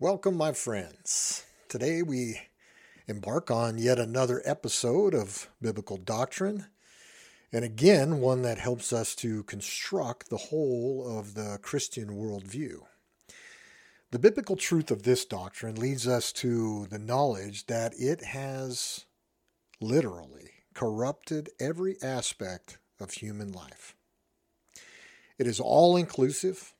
[0.00, 1.44] Welcome, my friends.
[1.68, 2.40] Today we
[3.06, 6.66] embark on yet another episode of Biblical Doctrine,
[7.52, 12.80] and again, one that helps us to construct the whole of the Christian worldview.
[14.10, 19.04] The biblical truth of this doctrine leads us to the knowledge that it has
[19.80, 23.94] literally corrupted every aspect of human life.
[25.38, 26.74] It is all inclusive,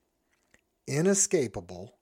[0.88, 1.94] inescapable,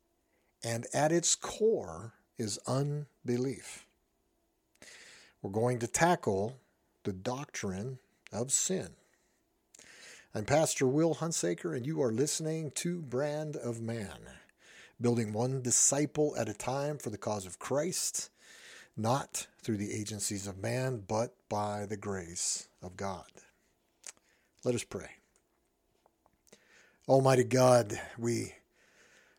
[0.65, 3.87] and at its core is unbelief.
[5.41, 6.59] We're going to tackle
[7.05, 7.99] the doctrine
[8.33, 8.91] of sin.
[10.35, 14.19] I'm Pastor Will Hunsaker, and you are listening to Brand of Man,
[15.01, 18.31] building one disciple at a time for the cause of Christ,
[18.97, 23.27] not through the agencies of man, but by the grace of God.
[24.65, 25.11] Let us pray.
[27.09, 28.55] Almighty God, we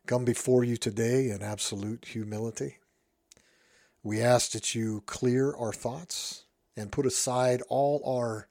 [0.05, 2.77] come before you today in absolute humility.
[4.03, 6.43] We ask that you clear our thoughts
[6.75, 8.47] and put aside all our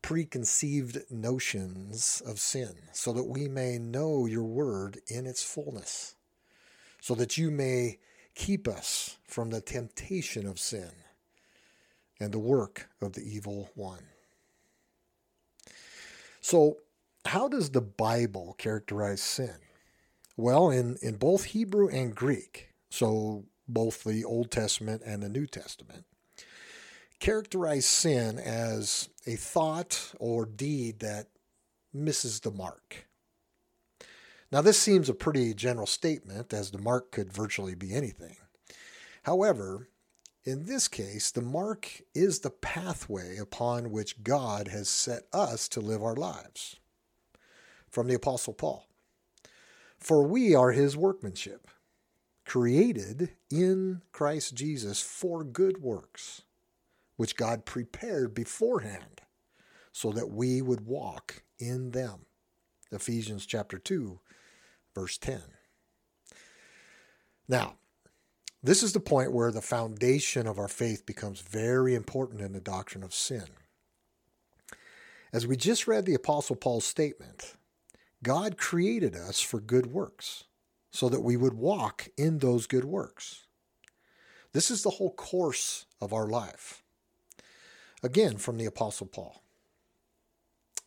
[0.00, 6.14] preconceived notions of sin so that we may know your word in its fullness,
[7.00, 7.98] so that you may
[8.34, 10.92] keep us from the temptation of sin
[12.18, 14.04] and the work of the evil one.
[16.40, 16.78] So,
[17.26, 19.56] how does the Bible characterize sin?
[20.40, 25.46] Well, in, in both Hebrew and Greek, so both the Old Testament and the New
[25.46, 26.06] Testament,
[27.18, 31.26] characterize sin as a thought or deed that
[31.92, 33.06] misses the mark.
[34.50, 38.36] Now, this seems a pretty general statement, as the mark could virtually be anything.
[39.24, 39.90] However,
[40.44, 45.80] in this case, the mark is the pathway upon which God has set us to
[45.80, 46.76] live our lives.
[47.90, 48.86] From the Apostle Paul.
[50.00, 51.68] For we are his workmanship,
[52.46, 56.42] created in Christ Jesus for good works,
[57.16, 59.20] which God prepared beforehand
[59.92, 62.26] so that we would walk in them.
[62.90, 64.18] Ephesians chapter 2,
[64.94, 65.42] verse 10.
[67.48, 67.74] Now,
[68.62, 72.60] this is the point where the foundation of our faith becomes very important in the
[72.60, 73.44] doctrine of sin.
[75.32, 77.56] As we just read the Apostle Paul's statement,
[78.22, 80.44] God created us for good works
[80.90, 83.46] so that we would walk in those good works.
[84.52, 86.82] This is the whole course of our life.
[88.02, 89.42] Again, from the Apostle Paul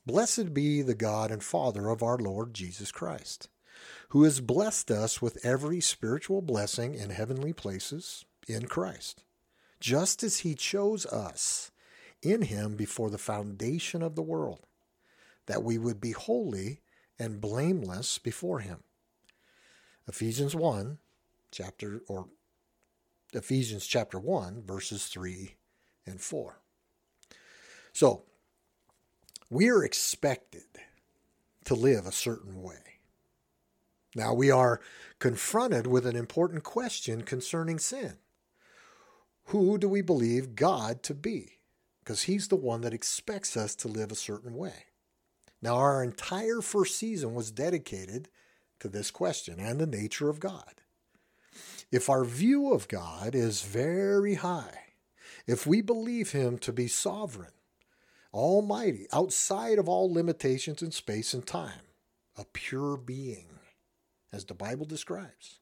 [0.05, 3.47] Blessed be the God and Father of our Lord Jesus Christ,
[4.09, 9.23] who has blessed us with every spiritual blessing in heavenly places in Christ,
[9.79, 11.71] just as he chose us
[12.21, 14.67] in him before the foundation of the world,
[15.45, 16.81] that we would be holy
[17.23, 18.83] and blameless before him.
[20.09, 20.97] Ephesians 1
[21.51, 22.27] chapter or
[23.31, 25.55] Ephesians chapter 1 verses 3
[26.05, 26.59] and 4.
[27.93, 28.23] So,
[29.49, 30.63] we are expected
[31.63, 32.99] to live a certain way.
[34.15, 34.81] Now we are
[35.19, 38.17] confronted with an important question concerning sin.
[39.45, 41.59] Who do we believe God to be?
[42.03, 44.87] Because he's the one that expects us to live a certain way.
[45.63, 48.27] Now, our entire first season was dedicated
[48.81, 50.81] to this question and the nature of God.
[51.89, 54.79] If our view of God is very high,
[55.47, 57.53] if we believe Him to be sovereign,
[58.33, 61.87] almighty, outside of all limitations in space and time,
[62.37, 63.47] a pure being,
[64.33, 65.59] as the Bible describes,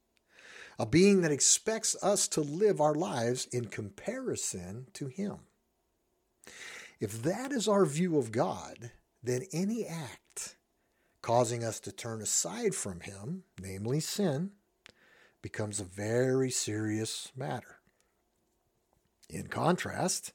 [0.80, 5.36] a being that expects us to live our lives in comparison to Him.
[6.98, 8.90] If that is our view of God,
[9.22, 10.56] then any act
[11.22, 14.50] causing us to turn aside from Him, namely sin,
[15.40, 17.78] becomes a very serious matter.
[19.30, 20.32] In contrast,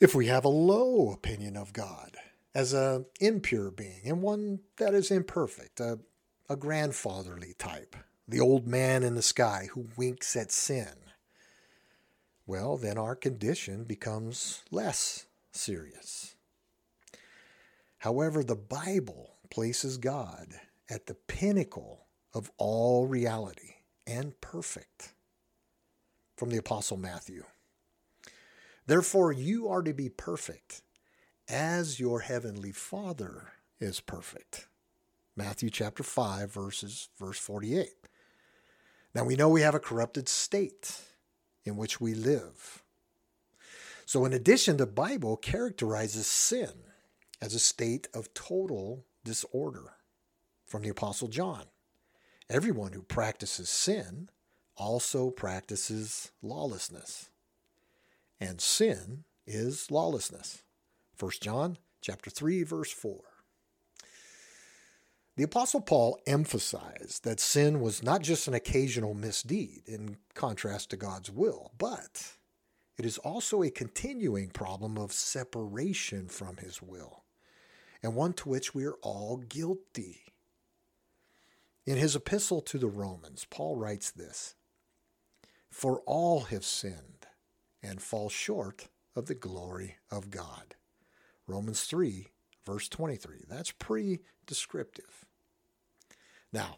[0.00, 2.16] if we have a low opinion of God
[2.54, 5.98] as an impure being and one that is imperfect, a,
[6.48, 7.96] a grandfatherly type,
[8.26, 10.94] the old man in the sky who winks at sin,
[12.46, 16.36] well, then our condition becomes less serious.
[17.98, 20.54] However, the Bible places God
[20.88, 23.74] at the pinnacle of all reality
[24.06, 25.14] and perfect.
[26.36, 27.42] From the Apostle Matthew.
[28.86, 30.82] Therefore, you are to be perfect
[31.48, 33.48] as your heavenly Father
[33.80, 34.68] is perfect.
[35.34, 37.88] Matthew chapter 5, verses verse 48.
[39.14, 41.00] Now we know we have a corrupted state
[41.64, 42.82] in which we live.
[44.06, 46.72] So in addition, the Bible characterizes sin
[47.40, 49.94] as a state of total disorder
[50.66, 51.64] from the Apostle John
[52.50, 54.30] Everyone who practices sin
[54.74, 57.28] also practices lawlessness.
[58.40, 60.62] And sin is lawlessness.
[61.18, 63.20] 1 John chapter 3 verse 4.
[65.36, 70.96] The apostle Paul emphasized that sin was not just an occasional misdeed in contrast to
[70.96, 72.32] God's will, but
[72.96, 77.24] it is also a continuing problem of separation from his will,
[78.02, 80.22] and one to which we are all guilty.
[81.86, 84.54] In his epistle to the Romans, Paul writes this
[85.70, 87.26] For all have sinned
[87.82, 90.74] and fall short of the glory of God.
[91.46, 92.28] Romans 3,
[92.66, 93.44] verse 23.
[93.48, 95.24] That's pretty descriptive.
[96.52, 96.76] Now,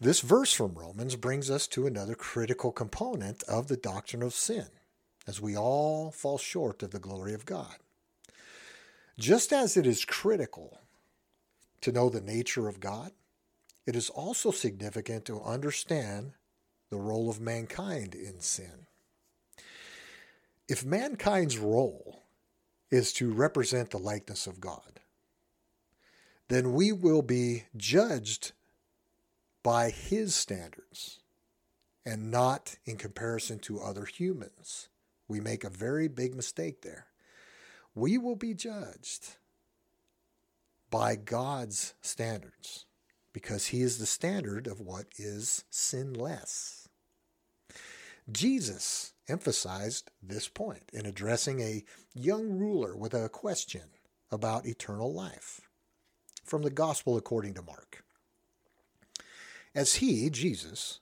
[0.00, 4.66] this verse from Romans brings us to another critical component of the doctrine of sin,
[5.26, 7.76] as we all fall short of the glory of God.
[9.18, 10.78] Just as it is critical
[11.80, 13.12] to know the nature of God,
[13.86, 16.32] it is also significant to understand
[16.90, 18.86] the role of mankind in sin.
[20.68, 22.24] If mankind's role
[22.90, 25.00] is to represent the likeness of God,
[26.48, 28.52] then we will be judged
[29.62, 31.20] by his standards
[32.04, 34.88] and not in comparison to other humans.
[35.26, 37.06] We make a very big mistake there.
[37.96, 39.38] We will be judged
[40.90, 42.84] by God's standards
[43.32, 46.88] because he is the standard of what is sinless.
[48.30, 51.84] Jesus emphasized this point in addressing a
[52.14, 53.88] young ruler with a question
[54.30, 55.62] about eternal life
[56.44, 58.04] from the Gospel according to Mark.
[59.74, 61.00] As he, Jesus,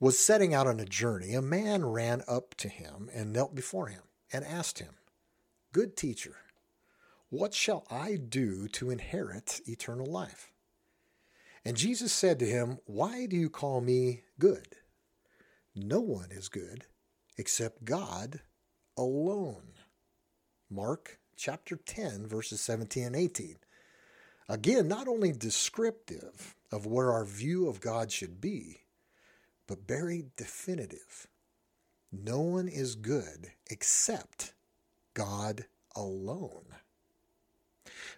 [0.00, 3.86] was setting out on a journey, a man ran up to him and knelt before
[3.86, 4.02] him
[4.32, 4.94] and asked him,
[5.72, 6.36] Good teacher,
[7.30, 10.52] what shall I do to inherit eternal life?
[11.64, 14.76] And Jesus said to him, Why do you call me good?
[15.74, 16.84] No one is good
[17.38, 18.40] except God
[18.98, 19.72] alone.
[20.68, 23.56] Mark chapter 10, verses 17 and 18.
[24.50, 28.80] Again, not only descriptive of where our view of God should be,
[29.66, 31.28] but very definitive.
[32.12, 34.52] No one is good except
[35.14, 36.64] God alone.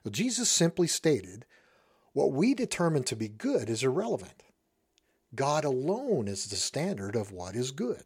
[0.03, 1.47] Well, Jesus simply stated
[2.13, 4.45] what we determine to be good is irrelevant.
[5.35, 8.05] God alone is the standard of what is good.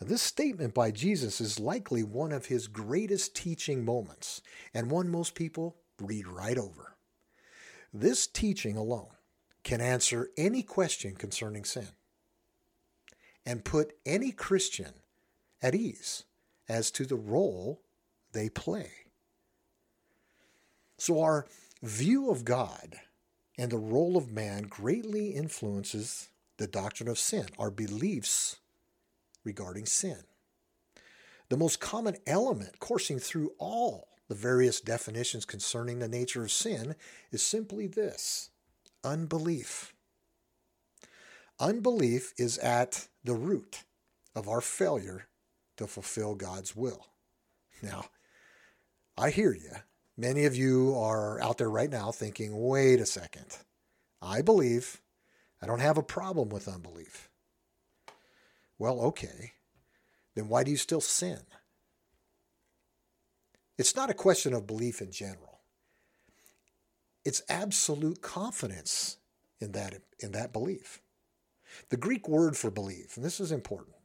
[0.00, 4.42] Now, this statement by Jesus is likely one of his greatest teaching moments,
[4.74, 6.96] and one most people read right over.
[7.92, 9.08] This teaching alone
[9.64, 11.88] can answer any question concerning sin
[13.46, 14.92] and put any Christian
[15.62, 16.24] at ease
[16.68, 17.80] as to the role
[18.32, 18.90] they play.
[20.98, 21.46] So, our
[21.82, 22.96] view of God
[23.56, 28.56] and the role of man greatly influences the doctrine of sin, our beliefs
[29.44, 30.18] regarding sin.
[31.48, 36.94] The most common element coursing through all the various definitions concerning the nature of sin
[37.30, 38.50] is simply this
[39.02, 39.94] unbelief.
[41.58, 43.84] Unbelief is at the root
[44.34, 45.27] of our failure
[45.78, 47.06] to fulfill God's will.
[47.82, 48.04] Now,
[49.16, 49.72] I hear you.
[50.16, 53.56] Many of you are out there right now thinking, wait a second.
[54.20, 55.00] I believe.
[55.62, 57.28] I don't have a problem with unbelief.
[58.78, 59.52] Well, okay.
[60.34, 61.40] Then why do you still sin?
[63.76, 65.60] It's not a question of belief in general.
[67.24, 69.18] It's absolute confidence
[69.60, 71.00] in that, in that belief.
[71.90, 73.96] The Greek word for belief, and this is important,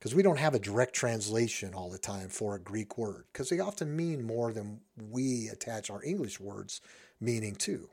[0.00, 3.50] because we don't have a direct translation all the time for a Greek word, because
[3.50, 4.80] they often mean more than
[5.10, 6.80] we attach our English words
[7.20, 7.90] meaning to.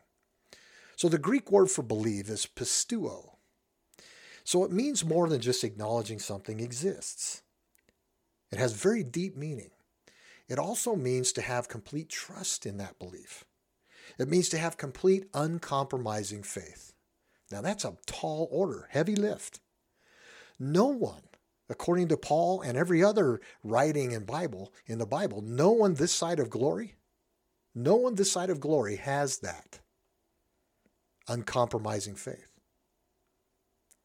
[0.95, 3.31] So the Greek word for believe is pisteuo.
[4.45, 7.41] So it means more than just acknowledging something exists.
[8.53, 9.71] It has very deep meaning.
[10.47, 13.43] It also means to have complete trust in that belief.
[14.17, 16.93] It means to have complete uncompromising faith.
[17.51, 19.59] Now that's a tall order, heavy lift.
[20.57, 21.23] No one
[21.69, 26.13] according to Paul and every other writing in Bible in the Bible, no one this
[26.13, 26.95] side of glory,
[27.75, 29.79] no one this side of glory has that
[31.27, 32.51] uncompromising faith.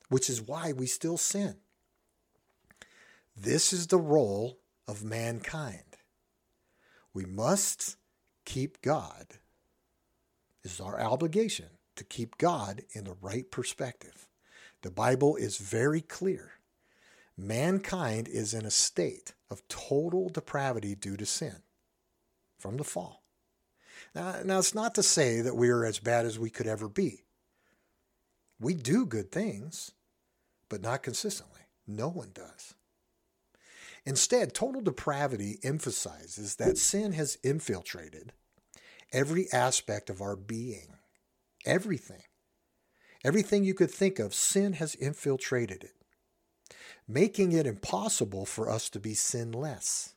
[0.08, 1.56] Which is why we still sin.
[3.36, 5.96] This is the role of mankind.
[7.14, 7.96] We must
[8.44, 9.38] keep God.
[10.62, 11.66] This is our obligation
[11.96, 14.28] to keep God in the right perspective.
[14.82, 16.52] The Bible is very clear
[17.36, 21.62] mankind is in a state of total depravity due to sin
[22.58, 23.22] from the fall.
[24.14, 26.88] Now, now, it's not to say that we are as bad as we could ever
[26.88, 27.24] be.
[28.60, 29.92] We do good things,
[30.68, 31.62] but not consistently.
[31.86, 32.74] No one does.
[34.04, 38.32] Instead, total depravity emphasizes that sin has infiltrated
[39.12, 40.96] every aspect of our being.
[41.64, 42.22] Everything.
[43.24, 45.94] Everything you could think of, sin has infiltrated it,
[47.08, 50.14] making it impossible for us to be sinless.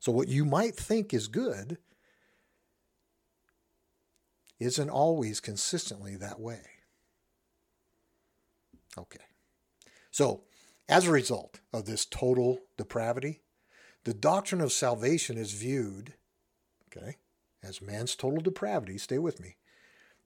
[0.00, 1.78] So, what you might think is good
[4.60, 6.60] isn't always consistently that way.
[8.96, 9.24] Okay.
[10.10, 10.42] So,
[10.88, 13.40] as a result of this total depravity,
[14.04, 16.14] the doctrine of salvation is viewed,
[16.86, 17.16] okay,
[17.62, 18.98] as man's total depravity.
[18.98, 19.56] Stay with me.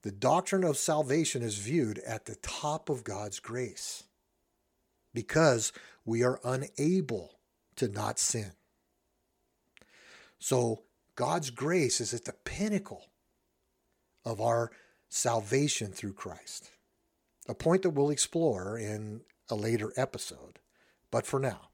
[0.03, 4.03] The doctrine of salvation is viewed at the top of God's grace
[5.13, 5.71] because
[6.05, 7.39] we are unable
[7.75, 8.51] to not sin.
[10.39, 10.83] So
[11.15, 13.05] God's grace is at the pinnacle
[14.25, 14.71] of our
[15.09, 16.71] salvation through Christ,
[17.47, 20.59] a point that we'll explore in a later episode.
[21.11, 21.69] But for now,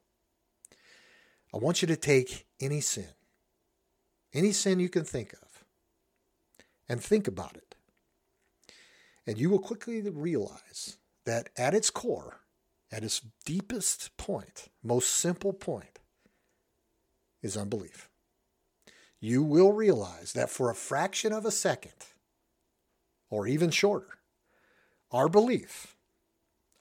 [1.54, 3.10] I want you to take any sin,
[4.34, 5.64] any sin you can think of,
[6.88, 7.76] and think about it.
[9.26, 12.42] And you will quickly realize that at its core,
[12.92, 16.00] at its deepest point, most simple point,
[17.42, 18.10] is unbelief.
[19.20, 21.94] You will realize that for a fraction of a second,
[23.30, 24.08] or even shorter,
[25.12, 25.96] our belief,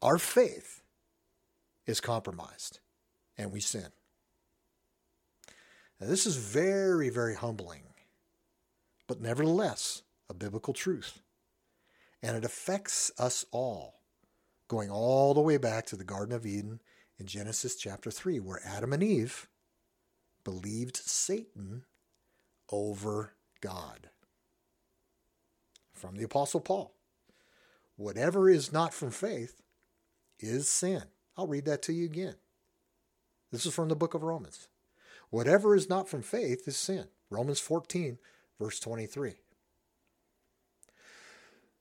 [0.00, 0.82] our faith
[1.86, 2.80] is compromised
[3.36, 3.88] and we sin.
[6.00, 7.82] Now, this is very, very humbling,
[9.06, 11.20] but nevertheless a biblical truth
[12.22, 13.97] and it affects us all,
[14.68, 16.80] going all the way back to the Garden of Eden
[17.18, 19.48] in Genesis chapter 3, where Adam and Eve
[20.44, 21.84] believed Satan
[22.70, 24.10] over God.
[25.92, 26.94] From the Apostle Paul
[27.98, 29.60] Whatever is not from faith
[30.38, 31.02] is sin.
[31.36, 32.36] I'll read that to you again.
[33.50, 34.68] This is from the book of Romans.
[35.30, 37.06] Whatever is not from faith is sin.
[37.28, 38.18] Romans 14,
[38.60, 39.34] verse 23.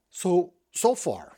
[0.10, 1.34] So, so far,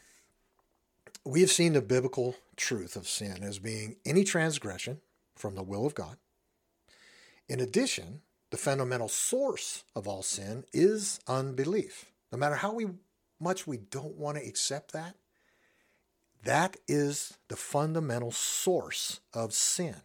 [1.29, 4.99] we have seen the biblical truth of sin as being any transgression
[5.35, 6.17] from the will of God.
[7.47, 12.11] In addition, the fundamental source of all sin is unbelief.
[12.31, 12.87] No matter how we,
[13.39, 15.15] much we don't want to accept that,
[16.43, 19.97] that is the fundamental source of sin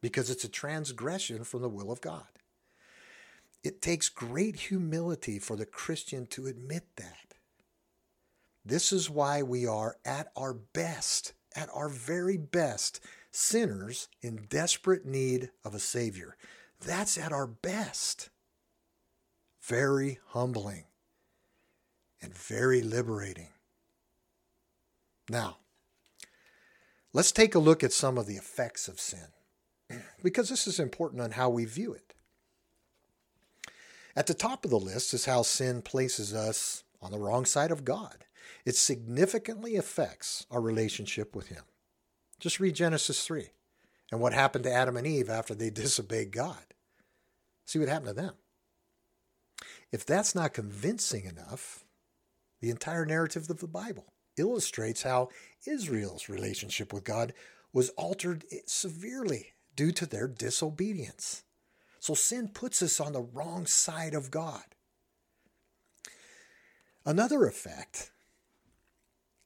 [0.00, 2.26] because it's a transgression from the will of God.
[3.62, 7.31] It takes great humility for the Christian to admit that.
[8.64, 13.00] This is why we are at our best, at our very best,
[13.30, 16.36] sinners in desperate need of a Savior.
[16.80, 18.30] That's at our best.
[19.62, 20.84] Very humbling
[22.20, 23.48] and very liberating.
[25.28, 25.58] Now,
[27.12, 29.28] let's take a look at some of the effects of sin,
[30.22, 32.14] because this is important on how we view it.
[34.14, 37.70] At the top of the list is how sin places us on the wrong side
[37.70, 38.24] of God.
[38.64, 41.64] It significantly affects our relationship with Him.
[42.40, 43.46] Just read Genesis 3
[44.10, 46.74] and what happened to Adam and Eve after they disobeyed God.
[47.66, 48.34] See what happened to them.
[49.90, 51.84] If that's not convincing enough,
[52.60, 55.28] the entire narrative of the Bible illustrates how
[55.66, 57.34] Israel's relationship with God
[57.72, 61.42] was altered severely due to their disobedience.
[61.98, 64.62] So sin puts us on the wrong side of God.
[67.04, 68.11] Another effect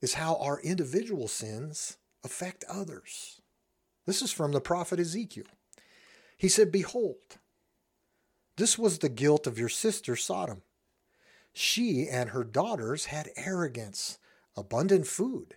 [0.07, 3.41] is how our individual sins affect others.
[4.07, 5.47] This is from the prophet Ezekiel.
[6.37, 7.39] He said, Behold,
[8.57, 10.63] this was the guilt of your sister Sodom.
[11.53, 14.19] She and her daughters had arrogance,
[14.57, 15.57] abundant food,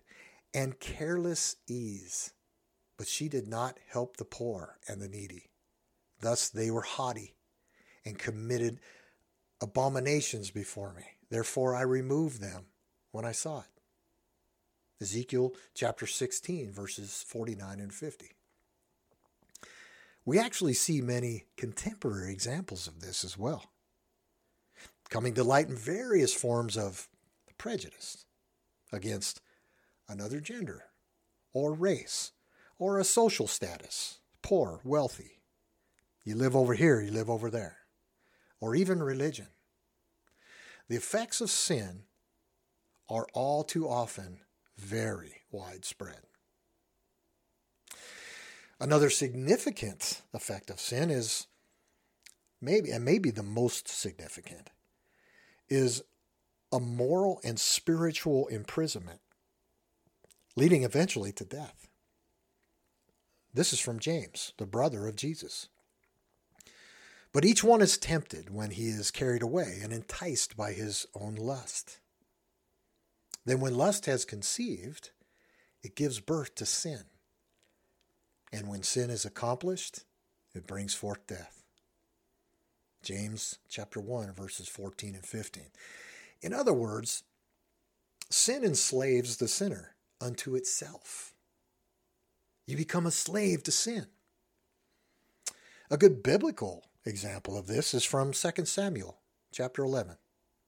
[0.51, 2.33] and careless ease,
[2.97, 5.51] but she did not help the poor and the needy.
[6.21, 7.35] Thus they were haughty
[8.03, 8.79] and committed
[9.61, 11.03] abominations before me.
[11.29, 12.65] Therefore I removed them
[13.11, 13.78] when I saw it.
[15.01, 18.31] Ezekiel chapter 16, verses 49 and 50.
[20.25, 23.71] We actually see many contemporary examples of this as well,
[25.09, 27.07] coming to light in various forms of
[27.57, 28.25] prejudice
[28.91, 29.41] against
[30.07, 30.85] another gender
[31.53, 32.31] or race
[32.77, 35.41] or a social status, poor, wealthy.
[36.23, 37.77] You live over here, you live over there,
[38.59, 39.47] or even religion.
[40.89, 42.03] The effects of sin
[43.07, 44.41] are all too often
[44.79, 46.21] very widespread.
[48.79, 51.47] Another significant effect of sin is
[52.61, 54.69] maybe, and maybe the most significant,
[55.67, 56.01] is
[56.71, 59.19] a moral and spiritual imprisonment,
[60.55, 61.89] leading eventually to death.
[63.53, 65.67] This is from James, the brother of Jesus.
[67.31, 71.35] But each one is tempted when he is carried away and enticed by his own
[71.35, 71.99] lust.
[73.45, 75.11] Then, when lust has conceived,
[75.81, 77.03] it gives birth to sin.
[78.51, 80.03] And when sin is accomplished,
[80.53, 81.63] it brings forth death.
[83.01, 85.63] James chapter 1 verses 14 and 15.
[86.41, 87.23] In other words,
[88.29, 91.33] sin enslaves the sinner unto itself.
[92.67, 94.07] You become a slave to sin.
[95.89, 99.17] A good biblical example of this is from 2 Samuel
[99.51, 100.17] chapter 11,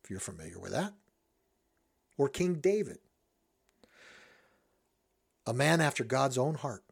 [0.03, 0.93] if you're familiar with that,
[2.21, 2.99] or King David,
[5.47, 6.83] a man after God's own heart.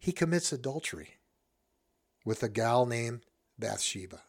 [0.00, 1.10] He commits adultery
[2.24, 3.20] with a gal named
[3.56, 4.22] Bathsheba.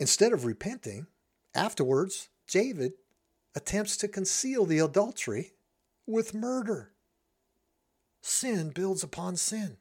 [0.00, 1.06] Instead of repenting,
[1.54, 2.94] afterwards, David
[3.54, 5.52] attempts to conceal the adultery
[6.08, 6.90] with murder.
[8.20, 9.76] Sin builds upon sin.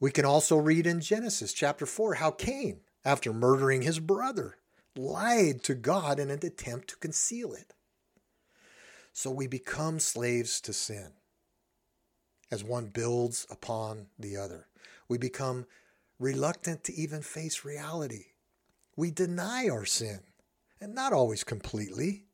[0.00, 4.58] We can also read in Genesis chapter 4 how Cain, after murdering his brother,
[4.96, 7.74] lied to God in an attempt to conceal it.
[9.12, 11.12] So we become slaves to sin
[12.50, 14.66] as one builds upon the other.
[15.08, 15.66] We become
[16.18, 18.26] reluctant to even face reality.
[18.94, 20.20] We deny our sin,
[20.80, 22.26] and not always completely,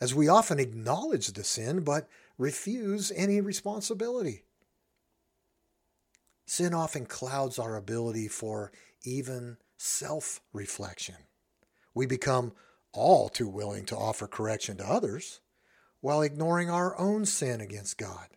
[0.00, 2.08] as we often acknowledge the sin but
[2.38, 4.44] refuse any responsibility.
[6.46, 11.16] Sin often clouds our ability for even self reflection.
[11.94, 12.52] We become
[12.92, 15.40] all too willing to offer correction to others
[16.00, 18.28] while ignoring our own sin against God.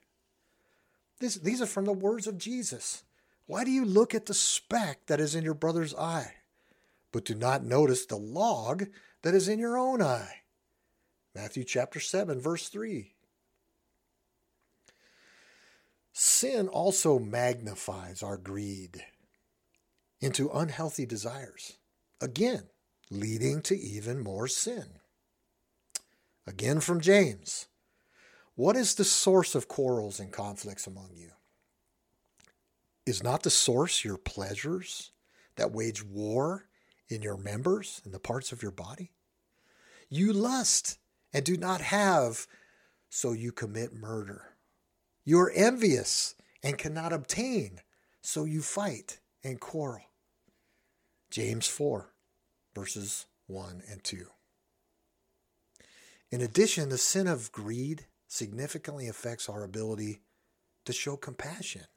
[1.20, 3.04] This, these are from the words of Jesus.
[3.46, 6.34] Why do you look at the speck that is in your brother's eye,
[7.12, 8.86] but do not notice the log
[9.22, 10.42] that is in your own eye?
[11.36, 13.14] Matthew chapter 7, verse 3.
[16.14, 19.04] Sin also magnifies our greed
[20.24, 21.78] into unhealthy desires,
[22.22, 22.64] again,
[23.12, 24.86] leading to even more sin.
[26.48, 27.68] Again from James.
[28.56, 31.32] What is the source of quarrels and conflicts among you?
[33.06, 35.12] Is not the source your pleasures
[35.58, 36.70] that wage war
[37.10, 39.12] in your members and the parts of your body?
[40.08, 41.00] You lust
[41.34, 42.48] and do not have,
[43.10, 44.56] so you commit murder.
[45.26, 47.82] You are envious and cannot obtain,
[48.22, 50.04] so you fight and quarrel.
[51.34, 52.14] James 4,
[52.76, 54.28] verses 1 and 2.
[56.30, 60.20] In addition, the sin of greed significantly affects our ability
[60.86, 61.88] to show compassion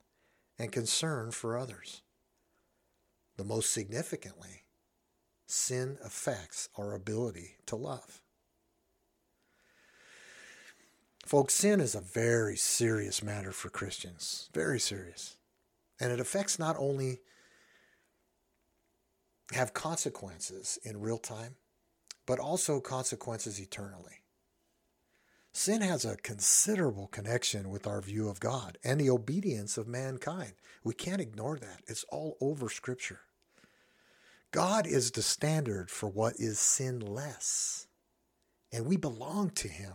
[0.59, 2.01] and concern for others.
[3.37, 4.63] The most significantly,
[5.47, 8.23] sin affects our ability to love.
[11.27, 15.37] Folks, sin is a very serious matter for Christians, very serious.
[16.01, 17.21] And it affects not only
[19.53, 21.57] have consequences in real time,
[22.27, 24.23] but also consequences eternally.
[25.53, 30.53] Sin has a considerable connection with our view of God and the obedience of mankind.
[30.85, 31.81] We can't ignore that.
[31.87, 33.21] It's all over Scripture.
[34.51, 37.87] God is the standard for what is sinless,
[38.73, 39.95] and we belong to Him.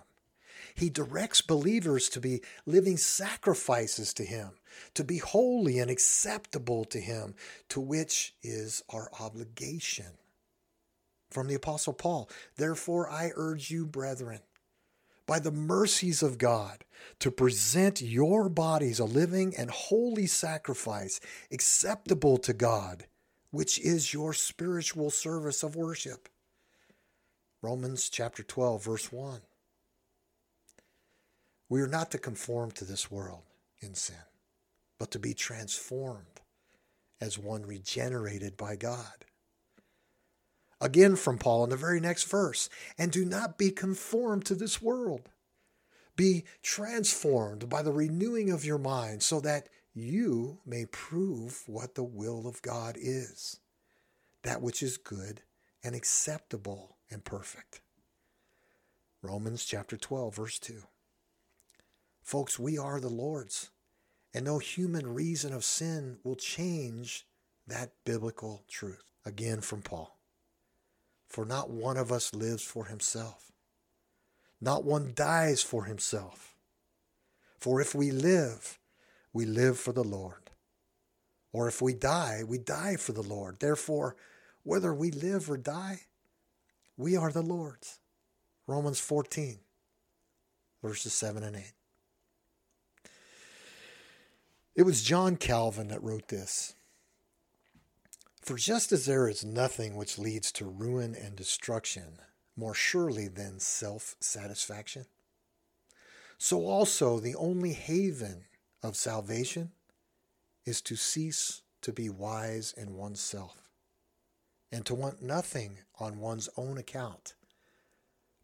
[0.74, 4.52] He directs believers to be living sacrifices to Him,
[4.94, 7.36] to be holy and acceptable to Him,
[7.70, 10.18] to which is our obligation.
[11.30, 14.40] From the Apostle Paul, therefore I urge you, brethren,
[15.26, 16.84] by the mercies of God
[17.20, 23.06] to present your bodies a living and holy sacrifice acceptable to God,
[23.50, 26.28] which is your spiritual service of worship.
[27.62, 29.42] Romans chapter 12, verse 1.
[31.70, 33.44] We are not to conform to this world
[33.80, 34.16] in sin,
[35.02, 36.42] but to be transformed
[37.20, 39.26] as one regenerated by God.
[40.80, 42.70] Again from Paul in the very next verse.
[43.00, 45.30] And do not be conformed to this world.
[46.16, 52.04] Be transformed by the renewing of your mind so that you may prove what the
[52.04, 53.60] will of God is,
[54.44, 55.42] that which is good
[55.84, 57.82] and acceptable and perfect.
[59.24, 60.84] Romans chapter 12, verse 2.
[62.22, 63.72] Folks, we are the Lord's,
[64.34, 67.26] and no human reason of sin will change
[67.68, 69.04] that biblical truth.
[69.26, 70.18] Again from Paul.
[71.30, 73.52] For not one of us lives for himself.
[74.60, 76.56] Not one dies for himself.
[77.60, 78.80] For if we live,
[79.32, 80.50] we live for the Lord.
[81.54, 83.60] Or if we die, we die for the Lord.
[83.60, 84.16] Therefore,
[84.64, 86.02] whether we live or die,
[86.98, 88.00] we are the Lord's.
[88.68, 89.60] Romans 14,
[90.82, 91.64] verses 7 and 8.
[94.76, 96.76] It was John Calvin that wrote this.
[98.42, 102.20] For just as there is nothing which leads to ruin and destruction
[102.56, 105.06] more surely than self satisfaction,
[106.38, 108.46] so also the only haven
[108.82, 109.72] of salvation
[110.66, 113.70] is to cease to be wise in oneself
[114.72, 117.36] and to want nothing on one's own account,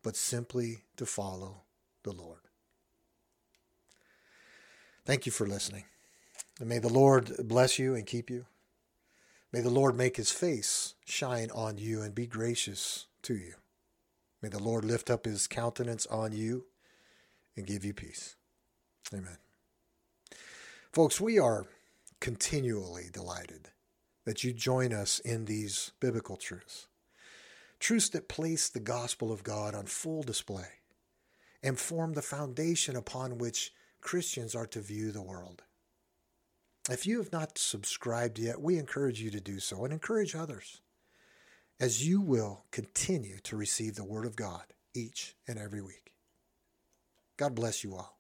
[0.04, 1.64] but simply to follow
[2.04, 2.42] the Lord.
[5.06, 5.86] Thank you for listening.
[6.60, 8.46] And may the Lord bless you and keep you.
[9.54, 13.54] May the Lord make his face shine on you and be gracious to you.
[14.42, 16.66] May the Lord lift up his countenance on you
[17.56, 18.36] and give you peace.
[19.14, 19.38] Amen.
[20.92, 21.66] Folks, we are
[22.20, 23.70] continually delighted
[24.26, 26.88] that you join us in these biblical truths.
[27.80, 30.68] Truths that place the gospel of God on full display
[31.64, 35.64] and form the foundation upon which Christians are to view the world.
[36.90, 40.82] If you have not subscribed yet, we encourage you to do so and encourage others
[41.80, 46.14] as you will continue to receive the Word of God each and every week.
[47.36, 48.18] God bless you all.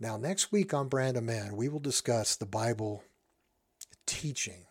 [0.00, 3.04] Now, next week on Brand of Man, we will discuss the Bible
[4.06, 4.66] teaching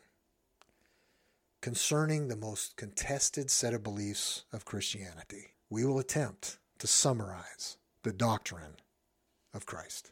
[1.62, 5.56] concerning the most contested set of beliefs of Christianity.
[5.70, 8.78] We will attempt to summarize the doctrine
[9.54, 10.02] of Christ.